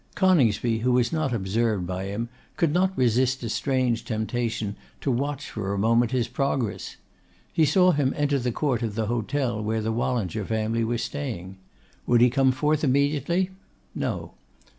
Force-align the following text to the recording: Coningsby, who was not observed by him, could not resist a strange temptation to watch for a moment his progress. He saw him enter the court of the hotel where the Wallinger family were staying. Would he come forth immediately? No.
Coningsby, 0.15 0.79
who 0.79 0.93
was 0.93 1.13
not 1.13 1.31
observed 1.31 1.85
by 1.85 2.05
him, 2.05 2.27
could 2.57 2.73
not 2.73 2.97
resist 2.97 3.43
a 3.43 3.49
strange 3.49 4.03
temptation 4.03 4.75
to 4.99 5.11
watch 5.11 5.51
for 5.51 5.73
a 5.73 5.77
moment 5.77 6.09
his 6.09 6.27
progress. 6.27 6.95
He 7.53 7.65
saw 7.65 7.91
him 7.91 8.11
enter 8.17 8.39
the 8.39 8.51
court 8.51 8.81
of 8.81 8.95
the 8.95 9.05
hotel 9.05 9.61
where 9.63 9.79
the 9.83 9.91
Wallinger 9.93 10.43
family 10.43 10.83
were 10.83 10.97
staying. 10.97 11.57
Would 12.07 12.21
he 12.21 12.31
come 12.31 12.51
forth 12.51 12.83
immediately? 12.83 13.51
No. 13.93 14.33